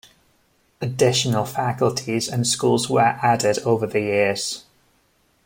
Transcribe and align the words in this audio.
Additional 0.81 1.45
faculties 1.45 2.27
and 2.27 2.47
schools 2.47 2.89
were 2.89 3.19
added 3.21 3.59
over 3.59 3.85
the 3.85 3.99
years. 3.99 4.63